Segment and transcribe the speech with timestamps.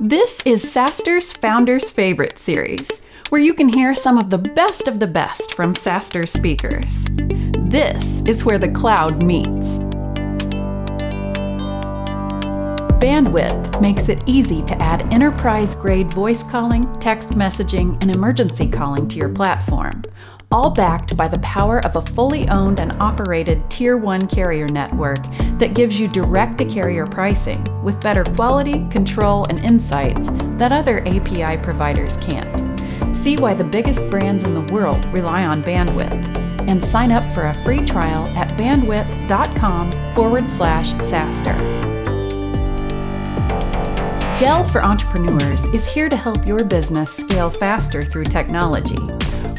[0.00, 3.00] This is SaaStr's Founders Favorite series,
[3.30, 7.06] where you can hear some of the best of the best from SaaStr speakers.
[7.70, 9.78] This is where the cloud meets.
[13.00, 19.08] Bandwidth makes it easy to add enterprise grade voice calling, text messaging, and emergency calling
[19.08, 20.02] to your platform,
[20.56, 25.22] all backed by the power of a fully owned and operated Tier 1 carrier network
[25.58, 31.06] that gives you direct to carrier pricing with better quality, control, and insights that other
[31.06, 33.14] API providers can't.
[33.14, 36.24] See why the biggest brands in the world rely on Bandwidth
[36.66, 41.54] and sign up for a free trial at bandwidth.com forward slash SaaStr.
[44.38, 48.96] Dell for Entrepreneurs is here to help your business scale faster through technology.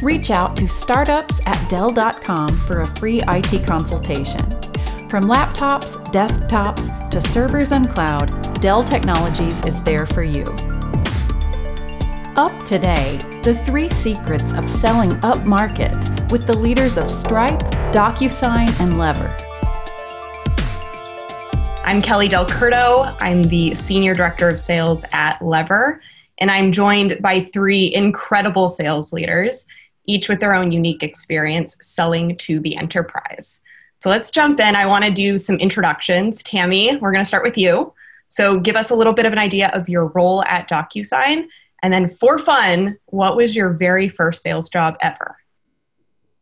[0.02, 4.48] Reach out to startups at Dell.com for a free IT consultation.
[5.08, 10.44] From laptops, desktops, to servers and cloud, Dell Technologies is there for you.
[12.36, 15.92] Up today, the three secrets of selling up market
[16.30, 17.58] with the leaders of Stripe,
[17.90, 19.36] DocuSign, and Lever.
[21.82, 23.16] I'm Kelly Del Curto.
[23.20, 26.00] I'm the Senior Director of Sales at Lever,
[26.38, 29.66] and I'm joined by three incredible sales leaders,
[30.08, 33.60] each with their own unique experience selling to the enterprise.
[34.00, 34.74] So let's jump in.
[34.74, 36.42] I want to do some introductions.
[36.42, 37.92] Tammy, we're going to start with you.
[38.28, 41.46] So give us a little bit of an idea of your role at DocuSign.
[41.82, 45.36] And then for fun, what was your very first sales job ever?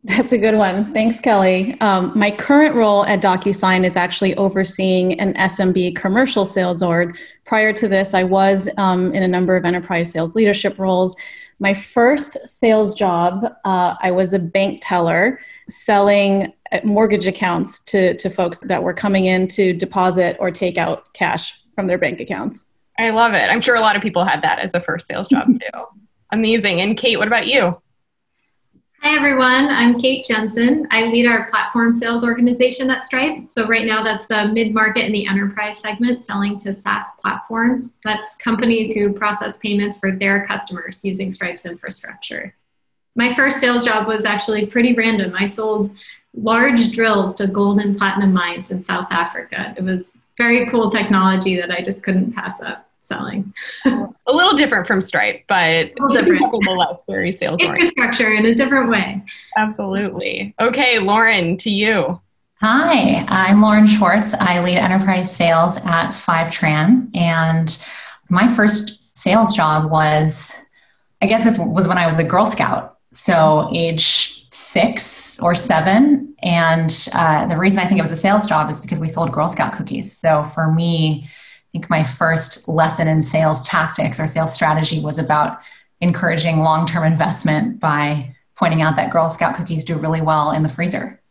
[0.03, 0.93] That's a good one.
[0.93, 1.79] Thanks, Kelly.
[1.81, 7.17] Um, my current role at DocuSign is actually overseeing an SMB commercial sales org.
[7.45, 11.15] Prior to this, I was um, in a number of enterprise sales leadership roles.
[11.59, 18.15] My first sales job, uh, I was a bank teller selling uh, mortgage accounts to,
[18.17, 22.19] to folks that were coming in to deposit or take out cash from their bank
[22.19, 22.65] accounts.
[22.99, 23.49] I love it.
[23.49, 25.83] I'm sure a lot of people had that as a first sales job too.
[26.31, 26.81] Amazing.
[26.81, 27.81] And Kate, what about you?
[29.01, 29.67] Hi, everyone.
[29.69, 30.87] I'm Kate Jensen.
[30.89, 33.45] I lead our platform sales organization at Stripe.
[33.49, 37.93] So, right now, that's the mid market and the enterprise segment selling to SaaS platforms.
[38.03, 42.55] That's companies who process payments for their customers using Stripe's infrastructure.
[43.15, 45.35] My first sales job was actually pretty random.
[45.37, 45.95] I sold
[46.33, 49.75] large drills to gold and platinum mines in South Africa.
[49.77, 53.53] It was very cool technology that I just couldn't pass up selling.
[53.85, 59.23] a little different from Stripe, but nevertheless very sales Infrastructure in a different way.
[59.57, 60.53] Absolutely.
[60.59, 62.19] Okay, Lauren, to you.
[62.59, 64.33] Hi, I'm Lauren Schwartz.
[64.33, 67.85] I lead enterprise sales at Fivetran, and
[68.29, 70.65] my first sales job was,
[71.21, 72.97] I guess it was when I was a Girl Scout.
[73.11, 78.47] So age six or seven, and uh, the reason I think it was a sales
[78.47, 80.17] job is because we sold Girl Scout cookies.
[80.17, 81.29] So for me,
[81.71, 85.59] think my first lesson in sales tactics or sales strategy was about
[86.01, 90.63] encouraging long term investment by pointing out that Girl Scout cookies do really well in
[90.63, 91.21] the freezer.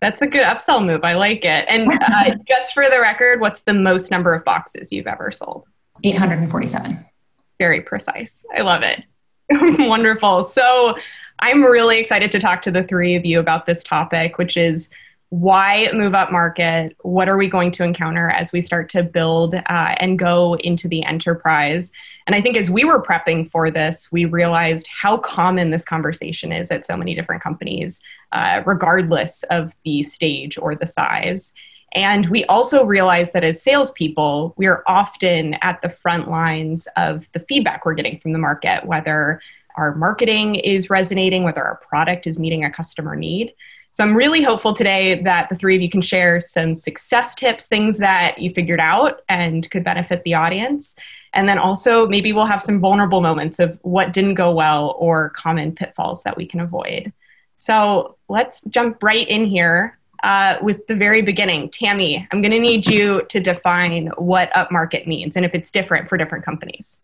[0.00, 1.00] That's a good upsell move.
[1.02, 1.66] I like it.
[1.68, 5.64] And uh, just for the record, what's the most number of boxes you've ever sold?
[6.04, 6.96] 847.
[7.58, 8.44] Very precise.
[8.56, 9.02] I love it.
[9.88, 10.42] Wonderful.
[10.42, 10.96] So
[11.40, 14.88] I'm really excited to talk to the three of you about this topic, which is
[15.30, 16.96] why move up market?
[17.02, 20.86] What are we going to encounter as we start to build uh, and go into
[20.86, 21.90] the enterprise?
[22.26, 26.52] And I think as we were prepping for this, we realized how common this conversation
[26.52, 28.00] is at so many different companies,
[28.32, 31.52] uh, regardless of the stage or the size.
[31.92, 37.28] And we also realized that as salespeople, we are often at the front lines of
[37.32, 39.40] the feedback we're getting from the market, whether
[39.76, 43.52] our marketing is resonating, whether our product is meeting a customer need.
[43.96, 47.64] So I'm really hopeful today that the three of you can share some success tips,
[47.64, 50.96] things that you figured out and could benefit the audience.
[51.32, 55.30] And then also maybe we'll have some vulnerable moments of what didn't go well or
[55.30, 57.10] common pitfalls that we can avoid.
[57.54, 61.70] So let's jump right in here uh, with the very beginning.
[61.70, 66.10] Tammy, I'm going to need you to define what upmarket means and if it's different
[66.10, 67.00] for different companies.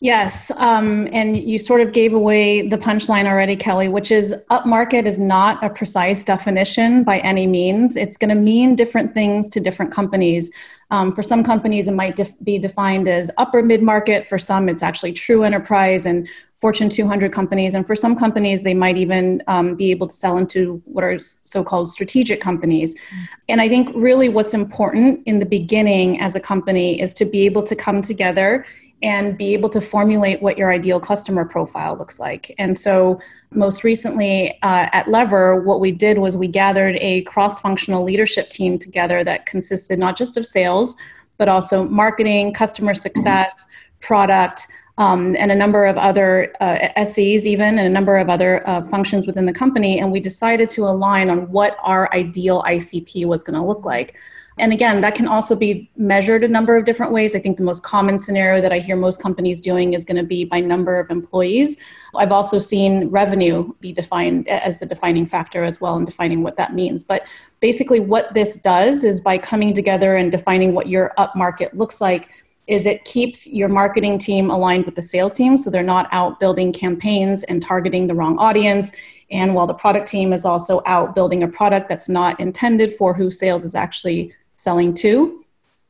[0.00, 5.06] Yes, um, and you sort of gave away the punchline already, Kelly, which is upmarket
[5.06, 7.96] is not a precise definition by any means.
[7.96, 10.50] It's going to mean different things to different companies.
[10.90, 14.26] Um, for some companies, it might def- be defined as upper mid market.
[14.26, 16.28] For some, it's actually true enterprise and
[16.60, 17.74] Fortune 200 companies.
[17.74, 21.18] And for some companies, they might even um, be able to sell into what are
[21.18, 22.94] so called strategic companies.
[22.94, 23.24] Mm-hmm.
[23.48, 27.46] And I think really what's important in the beginning as a company is to be
[27.46, 28.66] able to come together
[29.02, 32.54] and be able to formulate what your ideal customer profile looks like.
[32.58, 33.20] And so,
[33.50, 38.50] most recently uh, at Lever, what we did was we gathered a cross functional leadership
[38.50, 40.96] team together that consisted not just of sales,
[41.38, 43.66] but also marketing, customer success,
[44.00, 44.66] product,
[44.98, 48.82] um, and a number of other uh, SEs, even, and a number of other uh,
[48.86, 50.00] functions within the company.
[50.00, 54.16] And we decided to align on what our ideal ICP was going to look like.
[54.58, 57.34] And again, that can also be measured a number of different ways.
[57.34, 60.22] I think the most common scenario that I hear most companies doing is going to
[60.22, 61.76] be by number of employees.
[62.14, 66.56] I've also seen revenue be defined as the defining factor as well in defining what
[66.56, 67.04] that means.
[67.04, 67.28] But
[67.60, 72.30] basically, what this does is by coming together and defining what your upmarket looks like
[72.66, 76.40] is it keeps your marketing team aligned with the sales team so they're not out
[76.40, 78.90] building campaigns and targeting the wrong audience
[79.30, 83.14] and while the product team is also out building a product that's not intended for
[83.14, 84.32] who sales is actually
[84.66, 85.44] selling to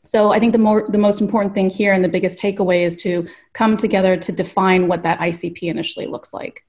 [0.05, 2.95] so i think the more the most important thing here and the biggest takeaway is
[2.95, 3.27] to
[3.61, 6.67] come together to define what that icp initially looks like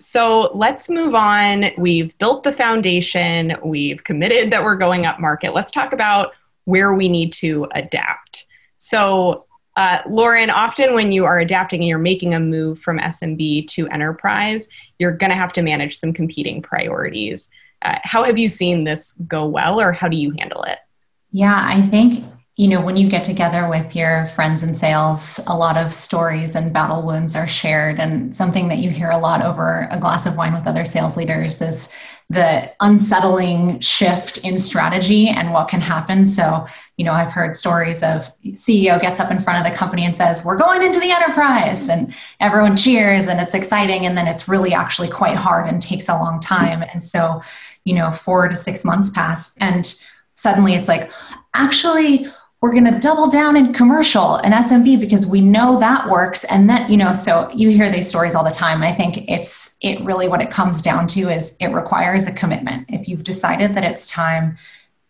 [0.00, 1.66] so let's move on.
[1.78, 5.54] We've built the foundation, we've committed that we're going up market.
[5.54, 6.32] Let's talk about
[6.64, 8.46] where we need to adapt.
[8.78, 9.46] So,
[9.76, 13.88] uh, Lauren, often when you are adapting and you're making a move from SMB to
[13.88, 14.68] enterprise,
[14.98, 17.50] you're going to have to manage some competing priorities.
[17.82, 20.78] Uh, how have you seen this go well, or how do you handle it?
[21.34, 25.56] Yeah, I think you know when you get together with your friends in sales a
[25.56, 29.42] lot of stories and battle wounds are shared and something that you hear a lot
[29.42, 31.92] over a glass of wine with other sales leaders is
[32.30, 36.24] the unsettling shift in strategy and what can happen.
[36.24, 40.04] So, you know, I've heard stories of CEO gets up in front of the company
[40.04, 44.28] and says, "We're going into the enterprise," and everyone cheers and it's exciting, and then
[44.28, 46.84] it's really actually quite hard and takes a long time.
[46.92, 47.42] And so,
[47.84, 49.92] you know, four to six months pass, and
[50.34, 51.10] suddenly it's like,
[51.54, 52.26] actually
[52.64, 56.44] we're going to double down in commercial and SMB because we know that works.
[56.44, 58.82] And that, you know, so you hear these stories all the time.
[58.82, 62.86] I think it's, it really what it comes down to is it requires a commitment.
[62.88, 64.56] If you've decided that it's time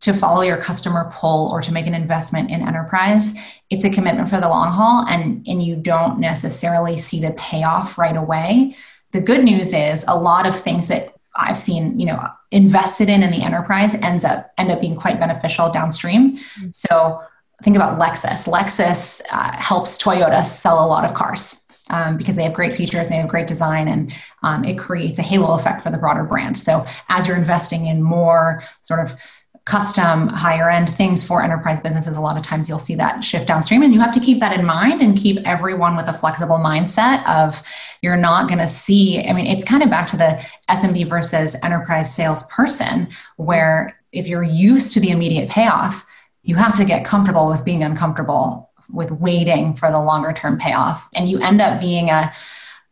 [0.00, 3.34] to follow your customer pull or to make an investment in enterprise,
[3.70, 7.96] it's a commitment for the long haul and, and you don't necessarily see the payoff
[7.98, 8.74] right away.
[9.12, 12.20] The good news is a lot of things that I've seen, you know,
[12.54, 16.32] invested in in the enterprise ends up end up being quite beneficial downstream.
[16.32, 16.68] Mm-hmm.
[16.72, 17.20] So
[17.62, 18.48] think about Lexus.
[18.48, 23.08] Lexus uh, helps Toyota sell a lot of cars um, because they have great features,
[23.08, 24.12] they have great design, and
[24.42, 26.56] um, it creates a halo effect for the broader brand.
[26.56, 29.20] So as you're investing in more sort of
[29.64, 33.46] custom higher end things for enterprise businesses a lot of times you'll see that shift
[33.46, 36.58] downstream and you have to keep that in mind and keep everyone with a flexible
[36.58, 37.62] mindset of
[38.02, 40.38] you're not going to see i mean it's kind of back to the
[40.70, 46.06] smb versus enterprise salesperson where if you're used to the immediate payoff
[46.43, 51.08] you have to get comfortable with being uncomfortable with waiting for the longer term payoff
[51.14, 52.31] and you end up being a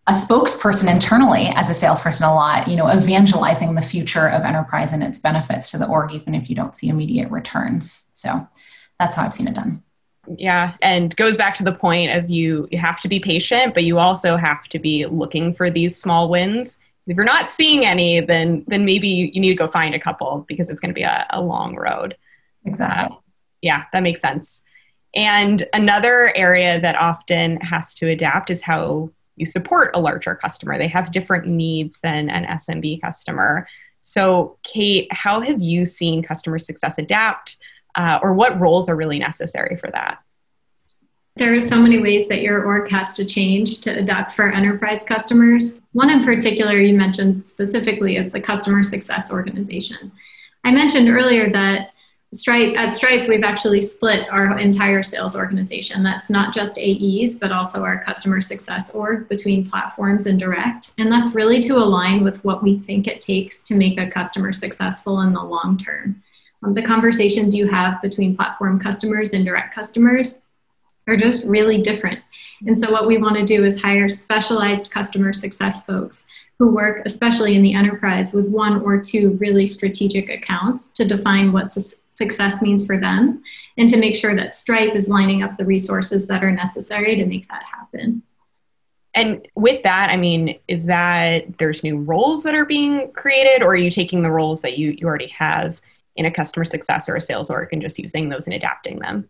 [0.09, 4.93] a spokesperson internally as a salesperson a lot you know evangelizing the future of enterprise
[4.93, 8.09] and its benefits to the org even if you don't see immediate returns.
[8.13, 8.47] So
[8.99, 9.83] that's how i've seen it done.
[10.37, 13.85] Yeah and goes back to the point of you you have to be patient but
[13.85, 16.79] you also have to be looking for these small wins.
[17.07, 20.01] If you're not seeing any then then maybe you, you need to go find a
[20.01, 22.17] couple because it's going to be a, a long road.
[22.65, 23.17] Exactly.
[23.17, 23.21] Uh,
[23.61, 24.63] yeah, that makes sense.
[25.15, 29.11] And another area that often has to adapt is how
[29.43, 30.79] you support a larger customer.
[30.79, 33.67] They have different needs than an SMB customer.
[34.01, 37.57] So, Kate, how have you seen customer success adapt,
[37.97, 40.19] uh, or what roles are really necessary for that?
[41.37, 45.03] There are so many ways that your org has to change to adapt for enterprise
[45.07, 45.81] customers.
[45.93, 50.13] One in particular you mentioned specifically is the customer success organization.
[50.63, 51.92] I mentioned earlier that
[52.35, 56.03] Stripe at Stripe, we've actually split our entire sales organization.
[56.03, 60.93] That's not just AEs, but also our customer success org between platforms and direct.
[60.97, 64.55] And that's really to align with what we think it takes to make a customer
[64.55, 66.23] successful in the long term.
[66.63, 70.41] Um, the conversations you have between platform customers and direct customers
[71.07, 72.21] are just really different.
[72.67, 76.25] And so, what we want to do is hire specialized customer success folks
[76.63, 81.51] who work, especially in the enterprise, with one or two really strategic accounts to define
[81.51, 83.43] what su- success means for them
[83.79, 87.27] and to make sure that Stripe is lining up the resources that are necessary to
[87.27, 88.23] make that happen.
[89.13, 93.73] And with that, I mean, is that there's new roles that are being created, or
[93.73, 95.81] are you taking the roles that you, you already have
[96.15, 99.29] in a customer success or a sales org and just using those and adapting them?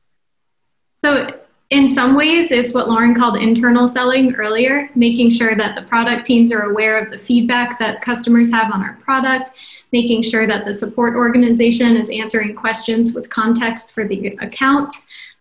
[0.97, 1.35] So
[1.73, 6.27] in some ways, it's what Lauren called internal selling earlier, making sure that the product
[6.27, 9.53] teams are aware of the feedback that customers have on our product,
[9.91, 14.93] making sure that the support organization is answering questions with context for the account.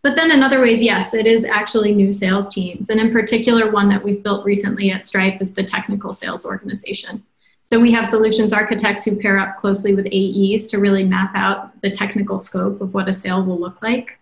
[0.03, 2.89] But then, in other ways, yes, it is actually new sales teams.
[2.89, 7.25] And in particular, one that we've built recently at Stripe is the technical sales organization.
[7.61, 11.79] So we have solutions architects who pair up closely with AEs to really map out
[11.81, 14.17] the technical scope of what a sale will look like.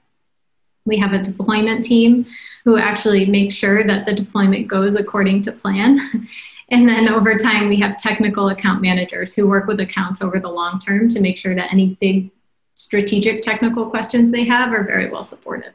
[0.90, 2.26] We have a deployment team
[2.66, 6.28] who actually make sure that the deployment goes according to plan.
[6.70, 10.50] and then over time, we have technical account managers who work with accounts over the
[10.50, 12.32] long term to make sure that any big
[12.76, 15.74] strategic technical questions they have are very well supported.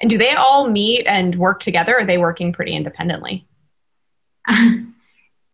[0.00, 1.96] And do they all meet and work together?
[1.96, 3.46] Or are they working pretty independently?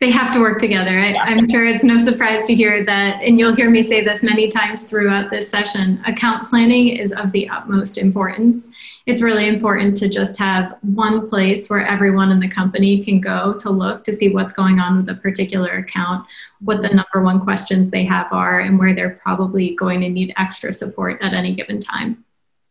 [0.01, 0.99] they have to work together.
[0.99, 4.23] I, am sure it's no surprise to hear that, and you'll hear me say this
[4.23, 8.69] many times throughout this session account planning is of the utmost importance.
[9.05, 13.53] It's really important to just have one place where everyone in the company can go
[13.59, 16.27] to look to see what's going on with a particular account,
[16.61, 20.33] what the number one questions they have are, and where they're probably going to need
[20.39, 22.25] extra support at any given time.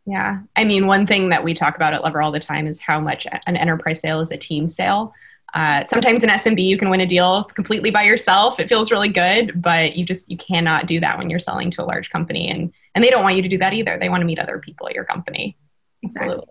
[0.07, 0.39] Yeah.
[0.55, 2.99] I mean, one thing that we talk about at Lever all the time is how
[2.99, 5.13] much an enterprise sale is a team sale.
[5.53, 8.59] Uh, sometimes in SMB you can win a deal completely by yourself.
[8.59, 11.83] It feels really good, but you just you cannot do that when you're selling to
[11.83, 13.97] a large company, and and they don't want you to do that either.
[13.99, 15.57] They want to meet other people at your company.
[16.03, 16.45] Absolutely.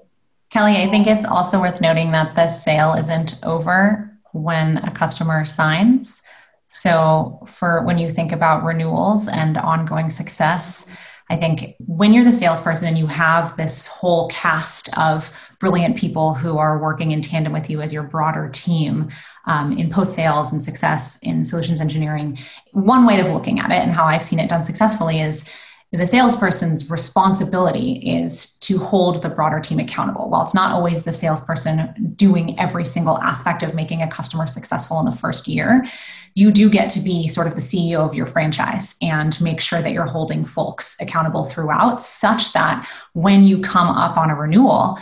[0.50, 5.44] Kelly, I think it's also worth noting that the sale isn't over when a customer
[5.44, 6.22] signs.
[6.68, 10.90] So for when you think about renewals and ongoing success,
[11.30, 16.34] I think when you're the salesperson and you have this whole cast of brilliant people
[16.34, 19.10] who are working in tandem with you as your broader team
[19.46, 22.38] um, in post sales and success in solutions engineering,
[22.72, 25.50] one way of looking at it and how I've seen it done successfully is
[25.90, 30.28] the salesperson's responsibility is to hold the broader team accountable.
[30.28, 35.00] While it's not always the salesperson doing every single aspect of making a customer successful
[35.00, 35.86] in the first year,
[36.34, 39.80] you do get to be sort of the CEO of your franchise and make sure
[39.80, 44.98] that you're holding folks accountable throughout, such that when you come up on a renewal,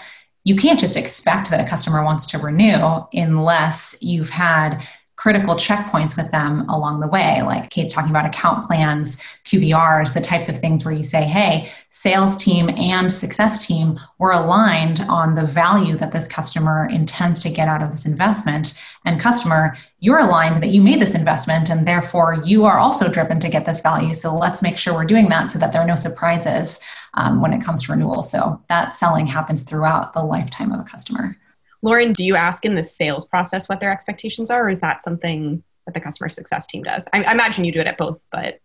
[0.46, 4.80] you can't just expect that a customer wants to renew unless you've had
[5.16, 7.42] critical checkpoints with them along the way.
[7.42, 11.68] Like Kate's talking about account plans, QBRs, the types of things where you say, hey,
[11.90, 17.50] sales team and success team were aligned on the value that this customer intends to
[17.50, 18.80] get out of this investment.
[19.04, 23.40] And customer, you're aligned that you made this investment and therefore you are also driven
[23.40, 24.14] to get this value.
[24.14, 26.78] So let's make sure we're doing that so that there are no surprises
[27.16, 28.22] um, when it comes to renewal.
[28.22, 31.36] So that selling happens throughout the lifetime of a customer.
[31.82, 35.02] Lauren, do you ask in the sales process what their expectations are, or is that
[35.02, 37.06] something that the customer success team does?
[37.12, 38.60] I, I imagine you do it at both, but.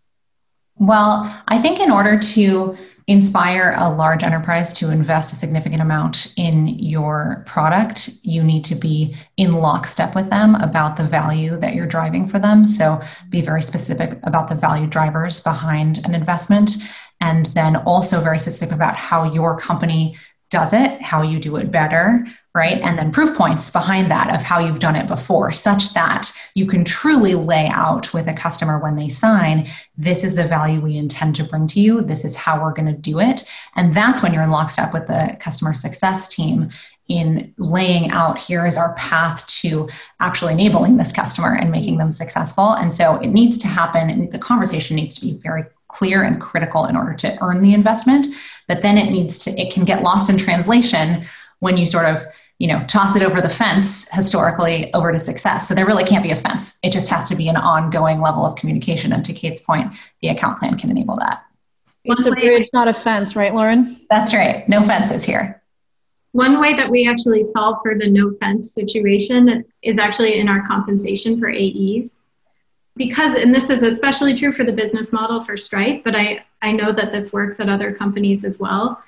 [0.76, 6.32] Well, I think in order to inspire a large enterprise to invest a significant amount
[6.36, 11.74] in your product, you need to be in lockstep with them about the value that
[11.74, 12.64] you're driving for them.
[12.64, 16.70] So be very specific about the value drivers behind an investment.
[17.22, 20.16] And then also very specific about how your company
[20.50, 22.80] does it, how you do it better, right?
[22.82, 26.66] And then proof points behind that of how you've done it before, such that you
[26.66, 30.98] can truly lay out with a customer when they sign, this is the value we
[30.98, 33.48] intend to bring to you, this is how we're going to do it.
[33.76, 36.70] And that's when you're in lockstep with the customer success team
[37.08, 39.88] in laying out here is our path to
[40.20, 42.72] actually enabling this customer and making them successful.
[42.72, 46.40] And so it needs to happen, and the conversation needs to be very clear and
[46.40, 48.26] critical in order to earn the investment.
[48.68, 51.26] But then it needs to, it can get lost in translation
[51.58, 52.24] when you sort of
[52.58, 55.66] you know toss it over the fence historically over to success.
[55.66, 56.78] So there really can't be a fence.
[56.82, 59.12] It just has to be an ongoing level of communication.
[59.12, 61.44] And to kate's point the account plan can enable that.
[62.04, 64.00] It's a bridge not a fence right lauren?
[64.10, 64.68] That's right.
[64.68, 65.61] No fences here
[66.32, 70.66] one way that we actually solve for the no fence situation is actually in our
[70.66, 72.16] compensation for aes
[72.96, 76.72] because and this is especially true for the business model for stripe but i i
[76.72, 79.02] know that this works at other companies as well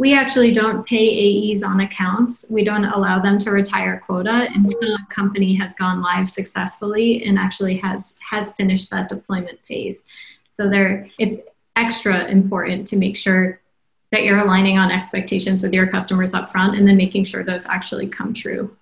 [0.00, 2.46] we actually don't pay AEs on accounts.
[2.50, 7.38] We don't allow them to retire quota until a company has gone live successfully and
[7.38, 10.04] actually has has finished that deployment phase.
[10.48, 11.42] So there it's
[11.76, 13.59] extra important to make sure
[14.12, 17.66] that you're aligning on expectations with your customers up front and then making sure those
[17.66, 18.76] actually come true.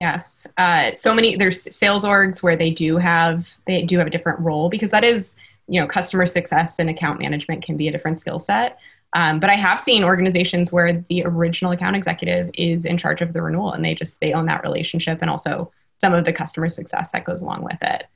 [0.00, 0.46] Yes.
[0.56, 4.38] Uh, so many there's sales orgs where they do have they do have a different
[4.40, 8.20] role because that is, you know, customer success and account management can be a different
[8.20, 8.78] skill set.
[9.14, 13.32] Um, but I have seen organizations where the original account executive is in charge of
[13.32, 16.68] the renewal and they just they own that relationship and also some of the customer
[16.68, 18.06] success that goes along with it.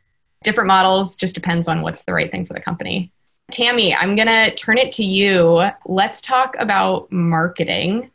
[0.44, 3.10] Different models just depends on what's the right thing for the company.
[3.52, 5.68] Tammy, I'm going to turn it to you.
[5.86, 8.10] Let's talk about marketing.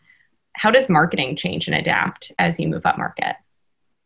[0.53, 3.36] How does marketing change and adapt as you move up market?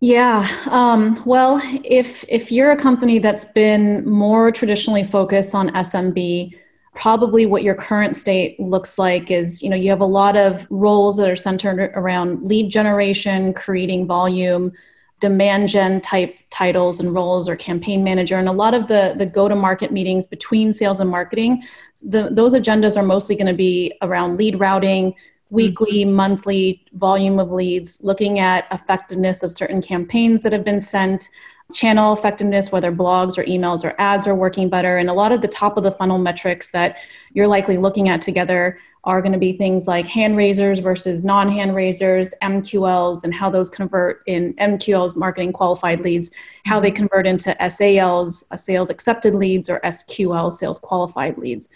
[0.02, 0.50] Yeah.
[0.70, 6.56] Um, well, if if you're a company that's been more traditionally focused on SMB,
[6.96, 10.68] probably what your current state looks like is you know you have a lot of
[10.70, 14.72] roles that are centered around lead generation creating volume
[15.22, 19.26] demand gen type titles and roles or campaign manager and a lot of the the
[19.26, 21.64] go to market meetings between sales and marketing
[22.04, 25.16] the, those agendas are mostly going to be around lead routing
[25.52, 26.14] weekly, mm-hmm.
[26.14, 31.30] monthly volume of leads, looking at effectiveness of certain campaigns that have been sent,
[31.72, 34.98] channel effectiveness, whether blogs or emails or ads are working better.
[34.98, 36.98] And a lot of the top of the funnel metrics that
[37.34, 41.50] you're likely looking at together are going to be things like hand raisers versus non
[41.50, 46.32] hand raisers, MQLs, and how those convert in MQLs, marketing qualified leads,
[46.66, 51.70] how they convert into SALs, uh, sales accepted leads, or SQL, sales qualified leads.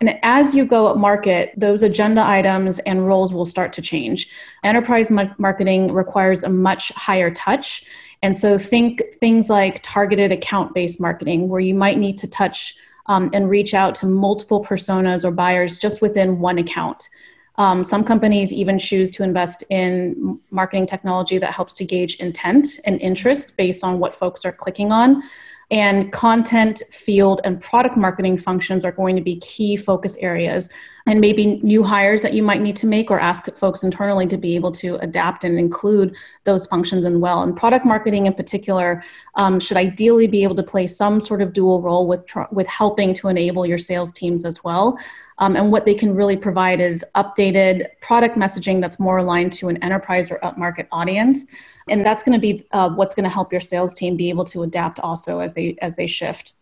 [0.00, 4.30] And as you go up market, those agenda items and roles will start to change.
[4.64, 7.84] Enterprise marketing requires a much higher touch.
[8.22, 12.76] And so think things like targeted account based marketing, where you might need to touch
[13.10, 17.08] um, and reach out to multiple personas or buyers just within one account.
[17.56, 22.78] Um, some companies even choose to invest in marketing technology that helps to gauge intent
[22.84, 25.24] and interest based on what folks are clicking on.
[25.70, 30.68] And content, field, and product marketing functions are going to be key focus areas.
[31.06, 34.36] And maybe new hires that you might need to make or ask folks internally to
[34.36, 37.42] be able to adapt and include those functions as well.
[37.42, 39.02] And product marketing in particular
[39.36, 43.14] um, should ideally be able to play some sort of dual role with, with helping
[43.14, 44.98] to enable your sales teams as well.
[45.38, 49.68] Um, and what they can really provide is updated product messaging that's more aligned to
[49.68, 51.46] an enterprise or upmarket audience.
[51.90, 54.44] And that's going to be uh, what's going to help your sales team be able
[54.46, 56.54] to adapt also as they as they shift.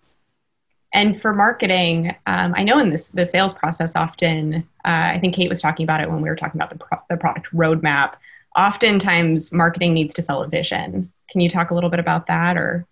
[0.94, 5.34] And for marketing, um, I know in this the sales process, often uh, I think
[5.34, 8.14] Kate was talking about it when we were talking about the, pro- the product roadmap.
[8.56, 11.12] Oftentimes, marketing needs to sell a vision.
[11.30, 12.87] Can you talk a little bit about that, or?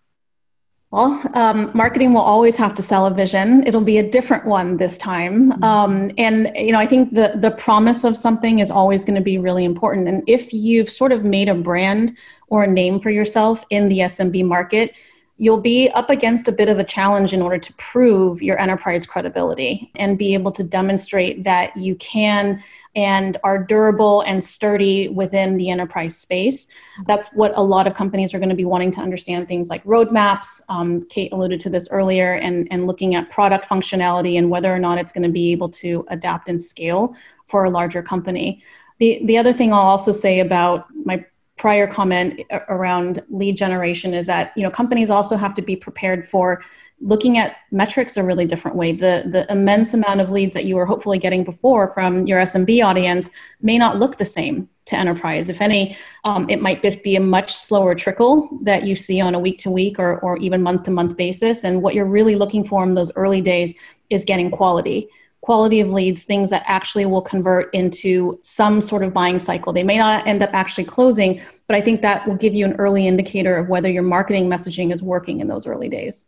[0.92, 3.66] Well, um, marketing will always have to sell a vision.
[3.66, 5.64] It'll be a different one this time, mm-hmm.
[5.64, 9.20] um, and you know I think the the promise of something is always going to
[9.20, 10.06] be really important.
[10.06, 12.16] And if you've sort of made a brand
[12.48, 14.94] or a name for yourself in the SMB market,
[15.38, 19.06] you'll be up against a bit of a challenge in order to prove your enterprise
[19.06, 22.62] credibility and be able to demonstrate that you can
[22.94, 26.66] and are durable and sturdy within the enterprise space.
[27.06, 29.84] That's what a lot of companies are going to be wanting to understand things like
[29.84, 30.62] roadmaps.
[30.70, 34.78] Um, Kate alluded to this earlier, and, and looking at product functionality and whether or
[34.78, 37.14] not it's going to be able to adapt and scale
[37.46, 38.62] for a larger company.
[38.98, 41.24] The, the other thing I'll also say about my
[41.56, 46.26] prior comment around lead generation is that you know companies also have to be prepared
[46.26, 46.62] for
[47.00, 48.92] looking at metrics a really different way.
[48.92, 52.84] The the immense amount of leads that you were hopefully getting before from your smb
[52.84, 55.48] audience may not look the same to enterprise.
[55.48, 59.40] If any um, it might be a much slower trickle that you see on a
[59.40, 61.64] week to week or, or even month to month basis.
[61.64, 63.74] And what you're really looking for in those early days
[64.10, 65.08] is getting quality
[65.46, 69.72] quality of leads, things that actually will convert into some sort of buying cycle.
[69.72, 72.72] They may not end up actually closing, but I think that will give you an
[72.80, 76.26] early indicator of whether your marketing messaging is working in those early days.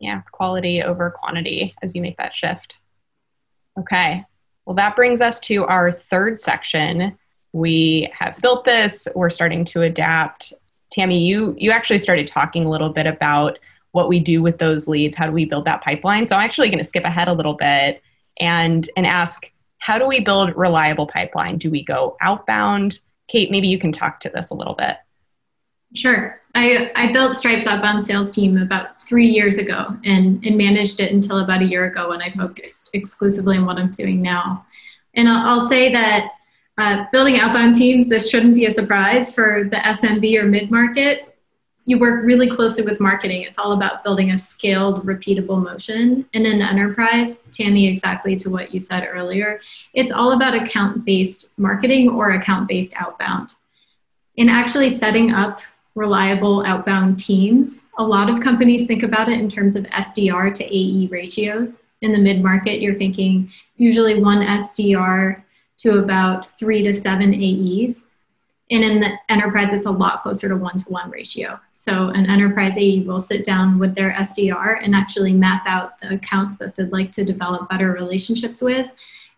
[0.00, 2.78] Yeah, quality over quantity as you make that shift.
[3.78, 4.24] Okay.
[4.66, 7.16] Well, that brings us to our third section.
[7.52, 10.54] We have built this, we're starting to adapt.
[10.90, 13.60] Tammy, you you actually started talking a little bit about
[13.92, 16.26] what we do with those leads, how do we build that pipeline?
[16.26, 18.02] So I'm actually going to skip ahead a little bit
[18.40, 21.58] and and ask how do we build reliable pipeline?
[21.58, 23.00] Do we go outbound?
[23.28, 24.96] Kate maybe you can talk to this a little bit.
[25.94, 26.40] Sure.
[26.54, 31.12] I, I built stripe's outbound sales team about three years ago and, and managed it
[31.12, 34.66] until about a year ago when i focused exclusively on what i'm doing now.
[35.14, 36.30] And i'll, I'll say that
[36.78, 41.29] uh, building outbound teams this shouldn't be a surprise for the smb or mid-market
[41.90, 43.42] you work really closely with marketing.
[43.42, 46.24] It's all about building a scaled, repeatable motion.
[46.32, 49.60] And in enterprise, Tammy, exactly to what you said earlier,
[49.92, 53.54] it's all about account based marketing or account based outbound.
[54.36, 55.62] In actually setting up
[55.96, 60.64] reliable outbound teams, a lot of companies think about it in terms of SDR to
[60.64, 61.80] AE ratios.
[62.02, 65.42] In the mid market, you're thinking usually one SDR
[65.78, 68.04] to about three to seven AEs.
[68.70, 71.58] And in the enterprise, it's a lot closer to one to one ratio.
[71.72, 76.14] So an enterprise AE will sit down with their SDR and actually map out the
[76.14, 78.86] accounts that they'd like to develop better relationships with.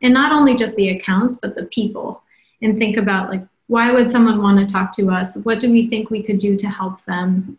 [0.03, 2.23] And not only just the accounts, but the people.
[2.61, 5.37] And think about like, why would someone want to talk to us?
[5.45, 7.59] What do we think we could do to help them?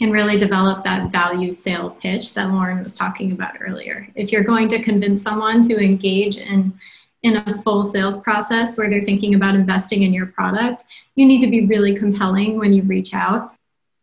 [0.00, 4.08] And really develop that value sale pitch that Lauren was talking about earlier.
[4.16, 6.78] If you're going to convince someone to engage in
[7.24, 10.84] in a full sales process where they're thinking about investing in your product,
[11.16, 13.54] you need to be really compelling when you reach out.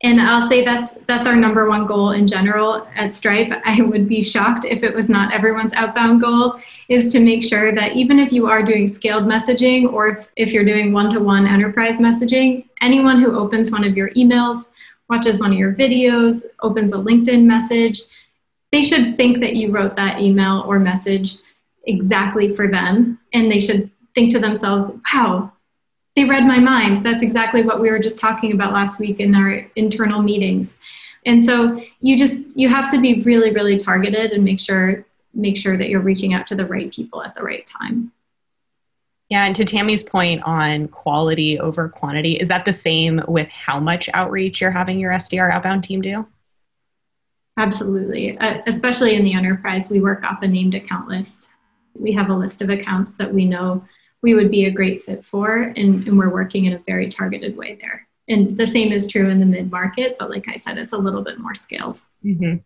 [0.04, 3.52] And I'll say that's that's our number one goal in general at Stripe.
[3.64, 7.72] I would be shocked if it was not everyone's outbound goal is to make sure
[7.76, 11.98] that even if you are doing scaled messaging or if, if you're doing one-to-one enterprise
[11.98, 14.70] messaging, anyone who opens one of your emails,
[15.08, 18.02] watches one of your videos, opens a LinkedIn message,
[18.72, 21.38] they should think that you wrote that email or message
[21.86, 25.52] exactly for them and they should think to themselves, wow,
[26.16, 27.06] they read my mind.
[27.06, 30.78] That's exactly what we were just talking about last week in our internal meetings.
[31.26, 35.56] And so you just you have to be really really targeted and make sure make
[35.56, 38.12] sure that you're reaching out to the right people at the right time.
[39.30, 43.80] Yeah, and to Tammy's point on quality over quantity, is that the same with how
[43.80, 46.28] much outreach you're having your SDR outbound team do?
[47.58, 48.38] Absolutely.
[48.38, 51.51] Uh, especially in the enterprise, we work off a named account list.
[51.94, 53.86] We have a list of accounts that we know
[54.22, 57.58] we would be a great fit for, and, and we're working in a very targeted
[57.58, 58.08] way there.
[58.28, 60.98] And the same is true in the mid market, but like I said, it's a
[60.98, 62.00] little bit more scaled.
[62.24, 62.58] Mm-hmm.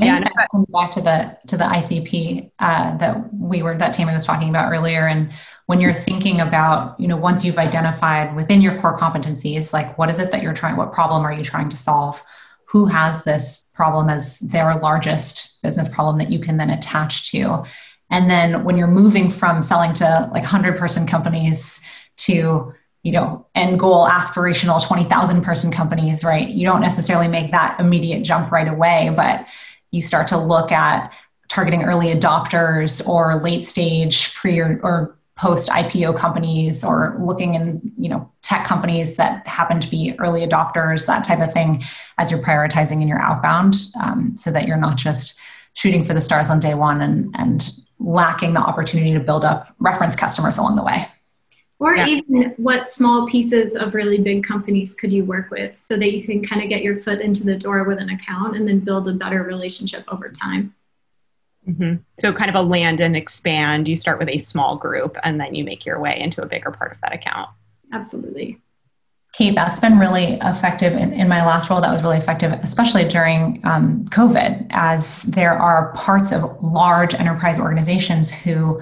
[0.00, 3.92] Yeah, and that comes back to the to the ICP uh, that we were that
[3.92, 5.06] Tammy was talking about earlier.
[5.06, 5.32] And
[5.66, 10.08] when you're thinking about, you know, once you've identified within your core competencies, like what
[10.08, 12.22] is it that you're trying, what problem are you trying to solve?
[12.66, 17.64] Who has this problem as their largest business problem that you can then attach to?
[18.12, 21.84] And then when you're moving from selling to like hundred person companies
[22.18, 22.72] to
[23.02, 26.48] you know end goal aspirational 20,000 person companies, right?
[26.48, 29.46] You don't necessarily make that immediate jump right away, but
[29.90, 31.12] you start to look at
[31.48, 37.80] targeting early adopters or late stage pre or, or post IPO companies or looking in
[37.98, 41.82] you know tech companies that happen to be early adopters that type of thing
[42.18, 45.40] as you're prioritizing in your outbound um, so that you're not just
[45.72, 47.72] shooting for the stars on day one and and
[48.02, 51.06] lacking the opportunity to build up reference customers along the way
[51.82, 52.06] or yeah.
[52.06, 56.22] even what small pieces of really big companies could you work with so that you
[56.22, 59.08] can kind of get your foot into the door with an account and then build
[59.08, 60.72] a better relationship over time.
[61.68, 61.96] Mm-hmm.
[62.20, 63.88] So, kind of a land and expand.
[63.88, 66.70] You start with a small group and then you make your way into a bigger
[66.70, 67.50] part of that account.
[67.92, 68.60] Absolutely.
[69.32, 71.80] Kate, that's been really effective in, in my last role.
[71.80, 77.58] That was really effective, especially during um, COVID, as there are parts of large enterprise
[77.58, 78.80] organizations who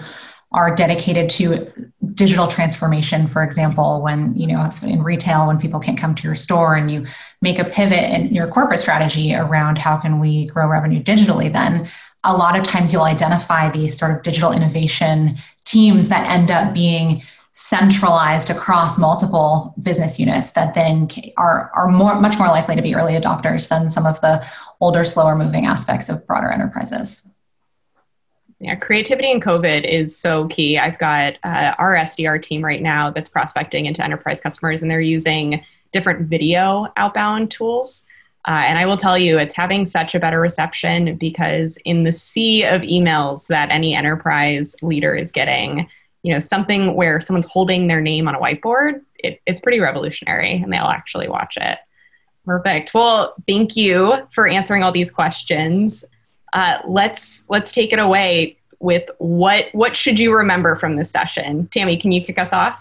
[0.53, 1.71] are dedicated to
[2.17, 6.35] digital transformation for example when you know in retail when people can't come to your
[6.35, 7.07] store and you
[7.41, 11.89] make a pivot in your corporate strategy around how can we grow revenue digitally then
[12.25, 16.75] a lot of times you'll identify these sort of digital innovation teams that end up
[16.75, 22.83] being centralized across multiple business units that then are, are more much more likely to
[22.83, 24.45] be early adopters than some of the
[24.81, 27.31] older slower moving aspects of broader enterprises
[28.61, 30.79] yeah, creativity in COVID is so key.
[30.79, 35.01] I've got uh, our SDR team right now that's prospecting into enterprise customers, and they're
[35.01, 38.07] using different video outbound tools.
[38.47, 42.13] Uh, and I will tell you, it's having such a better reception because in the
[42.13, 45.89] sea of emails that any enterprise leader is getting,
[46.23, 50.57] you know, something where someone's holding their name on a whiteboard, it, it's pretty revolutionary,
[50.57, 51.79] and they'll actually watch it.
[52.45, 52.95] Perfect.
[52.95, 56.05] Well, thank you for answering all these questions
[56.53, 61.67] uh, let's let's take it away with what what should you remember from this session
[61.69, 62.79] tammy can you kick us off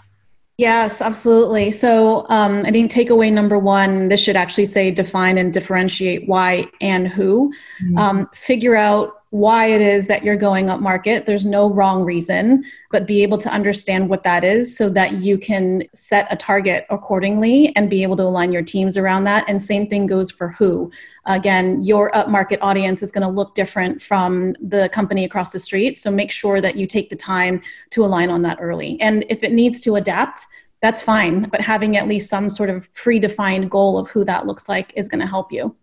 [0.56, 1.70] Yes, absolutely.
[1.70, 6.66] So um, I think takeaway number one, this should actually say define and differentiate why
[6.82, 7.50] and who.
[7.82, 7.96] Mm-hmm.
[7.96, 11.24] Um, figure out why it is that you're going up market.
[11.24, 15.38] There's no wrong reason, but be able to understand what that is so that you
[15.38, 19.44] can set a target accordingly and be able to align your teams around that.
[19.48, 20.90] And same thing goes for who.
[21.26, 25.60] Again, your up market audience is going to look different from the company across the
[25.60, 26.00] street.
[26.00, 29.00] So make sure that you take the time to align on that early.
[29.00, 30.44] And if it needs to adapt,
[30.82, 31.42] that's fine.
[31.42, 35.08] But having at least some sort of predefined goal of who that looks like is
[35.08, 35.76] going to help you.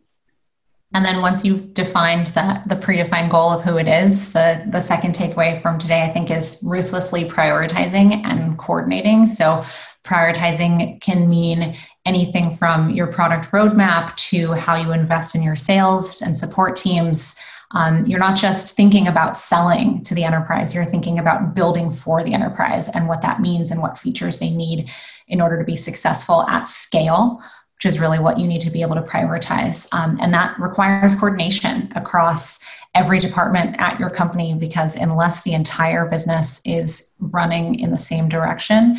[0.94, 4.80] And then once you've defined that the predefined goal of who it is, the, the
[4.80, 9.28] second takeaway from today, I think, is ruthlessly prioritizing and coordinating.
[9.28, 9.66] So
[10.06, 16.22] prioritizing can mean anything from your product roadmap to how you invest in your sales
[16.22, 17.38] and support teams.
[17.72, 22.24] Um, you're not just thinking about selling to the enterprise, you're thinking about building for
[22.24, 24.90] the enterprise and what that means and what features they need
[25.28, 27.44] in order to be successful at scale
[27.78, 29.88] which is really what you need to be able to prioritize.
[29.94, 32.60] Um, and that requires coordination across
[32.96, 38.30] every department at your company because unless the entire business is running in the same
[38.30, 38.98] direction,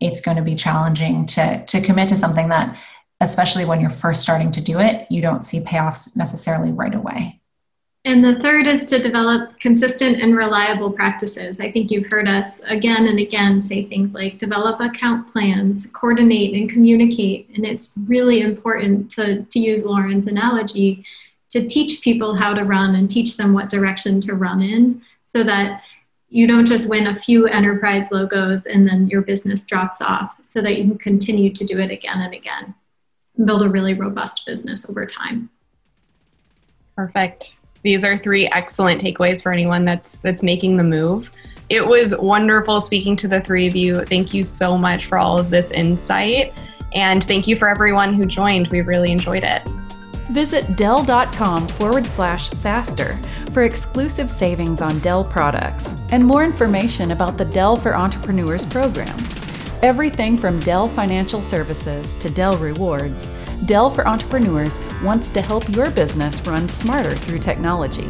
[0.00, 2.76] it's going to be challenging to, to commit to something that,
[3.20, 7.40] especially when you're first starting to do it, you don't see payoffs necessarily right away.
[8.04, 11.60] And the third is to develop consistent and reliable practices.
[11.60, 16.54] I think you've heard us again and again say things like develop account plans, coordinate
[16.54, 17.50] and communicate.
[17.54, 21.04] And it's really important to, to use Lauren's analogy
[21.50, 25.42] to teach people how to run and teach them what direction to run in so
[25.42, 25.82] that
[26.30, 30.60] you don't just win a few enterprise logos and then your business drops off so
[30.60, 32.74] that you can continue to do it again and again
[33.36, 35.50] and build a really robust business over time.
[36.96, 41.30] Perfect these are three excellent takeaways for anyone that's that's making the move.
[41.68, 44.04] It was wonderful speaking to the three of you.
[44.04, 46.58] Thank you so much for all of this insight.
[46.94, 48.68] And thank you for everyone who joined.
[48.68, 49.62] We really enjoyed it.
[50.30, 53.18] Visit Dell.com forward slash SaaStr
[53.50, 59.16] for exclusive savings on Dell products and more information about the Dell for Entrepreneurs program.
[59.82, 63.30] Everything from Dell Financial Services to Dell Rewards,
[63.64, 68.08] Dell for Entrepreneurs wants to help your business run smarter through technology.